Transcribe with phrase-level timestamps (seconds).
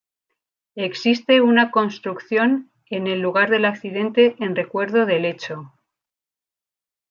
[0.77, 5.71] Existe una construcción el el lugar del accidente en recuerdo del hecho.